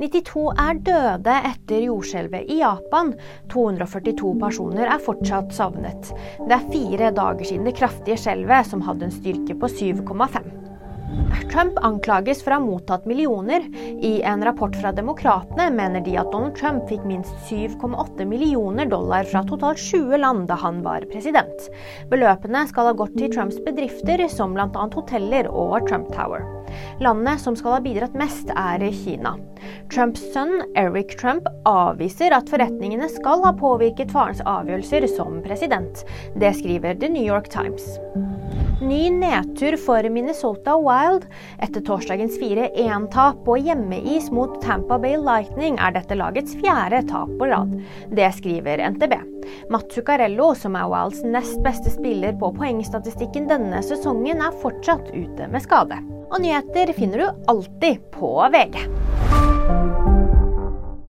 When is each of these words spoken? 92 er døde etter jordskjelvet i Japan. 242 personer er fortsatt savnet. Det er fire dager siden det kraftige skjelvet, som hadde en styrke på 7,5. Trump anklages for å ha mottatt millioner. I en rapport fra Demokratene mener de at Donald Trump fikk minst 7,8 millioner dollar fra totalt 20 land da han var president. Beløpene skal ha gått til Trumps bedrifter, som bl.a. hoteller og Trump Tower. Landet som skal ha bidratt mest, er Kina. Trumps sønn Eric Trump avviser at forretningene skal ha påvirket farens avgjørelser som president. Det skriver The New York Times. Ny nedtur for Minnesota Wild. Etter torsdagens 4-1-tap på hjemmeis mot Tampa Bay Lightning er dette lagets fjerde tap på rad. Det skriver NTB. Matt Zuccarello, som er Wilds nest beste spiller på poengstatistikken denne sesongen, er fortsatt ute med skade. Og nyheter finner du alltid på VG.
92 0.00 0.46
er 0.56 0.78
døde 0.86 1.34
etter 1.50 1.84
jordskjelvet 1.84 2.48
i 2.48 2.60
Japan. 2.62 3.12
242 3.52 4.32
personer 4.40 4.88
er 4.88 5.02
fortsatt 5.04 5.52
savnet. 5.52 6.14
Det 6.40 6.56
er 6.56 6.70
fire 6.72 7.12
dager 7.16 7.44
siden 7.44 7.68
det 7.68 7.76
kraftige 7.76 8.16
skjelvet, 8.20 8.70
som 8.70 8.84
hadde 8.86 9.08
en 9.10 9.14
styrke 9.14 9.58
på 9.60 9.68
7,5. 9.68 10.56
Trump 11.50 11.78
anklages 11.82 12.40
for 12.44 12.54
å 12.54 12.58
ha 12.60 12.62
mottatt 12.62 13.06
millioner. 13.10 13.64
I 14.00 14.20
en 14.26 14.44
rapport 14.46 14.76
fra 14.78 14.92
Demokratene 14.94 15.66
mener 15.74 16.04
de 16.06 16.14
at 16.20 16.30
Donald 16.32 16.56
Trump 16.58 16.86
fikk 16.88 17.02
minst 17.08 17.34
7,8 17.50 18.24
millioner 18.30 18.88
dollar 18.90 19.26
fra 19.28 19.42
totalt 19.48 19.82
20 19.82 20.22
land 20.22 20.46
da 20.50 20.58
han 20.62 20.80
var 20.86 21.06
president. 21.10 21.68
Beløpene 22.12 22.64
skal 22.70 22.92
ha 22.92 22.96
gått 22.96 23.18
til 23.18 23.32
Trumps 23.34 23.58
bedrifter, 23.66 24.24
som 24.30 24.54
bl.a. 24.56 24.70
hoteller 24.94 25.50
og 25.50 25.90
Trump 25.90 26.08
Tower. 26.14 26.46
Landet 27.00 27.40
som 27.40 27.56
skal 27.56 27.76
ha 27.76 27.80
bidratt 27.84 28.16
mest, 28.18 28.50
er 28.56 28.84
Kina. 29.02 29.36
Trumps 29.92 30.22
sønn 30.34 30.60
Eric 30.78 31.16
Trump 31.20 31.48
avviser 31.68 32.34
at 32.36 32.50
forretningene 32.52 33.08
skal 33.12 33.44
ha 33.46 33.54
påvirket 33.56 34.12
farens 34.14 34.42
avgjørelser 34.44 35.08
som 35.16 35.40
president. 35.46 36.04
Det 36.40 36.54
skriver 36.60 37.00
The 37.00 37.12
New 37.12 37.24
York 37.26 37.50
Times. 37.52 37.98
Ny 38.80 39.10
nedtur 39.10 39.76
for 39.76 40.08
Minnesota 40.08 40.78
Wild. 40.78 41.26
Etter 41.58 41.80
torsdagens 41.80 42.38
4-1-tap 42.40 43.44
på 43.44 43.58
hjemmeis 43.60 44.30
mot 44.32 44.54
Tampa 44.62 44.96
Bay 44.98 45.18
Lightning 45.20 45.76
er 45.76 45.92
dette 45.92 46.16
lagets 46.16 46.56
fjerde 46.62 47.02
tap 47.10 47.28
på 47.36 47.50
rad. 47.50 47.74
Det 48.16 48.30
skriver 48.38 48.80
NTB. 48.94 49.18
Matt 49.70 49.92
Zuccarello, 49.92 50.54
som 50.56 50.80
er 50.80 50.88
Wilds 50.88 51.20
nest 51.28 51.60
beste 51.66 51.92
spiller 51.92 52.32
på 52.40 52.54
poengstatistikken 52.56 53.50
denne 53.52 53.84
sesongen, 53.84 54.40
er 54.40 54.58
fortsatt 54.64 55.12
ute 55.12 55.52
med 55.52 55.66
skade. 55.66 56.00
Og 56.30 56.40
nyheter 56.40 56.96
finner 56.96 57.26
du 57.26 57.46
alltid 57.52 58.00
på 58.16 58.32
VG. 58.54 58.99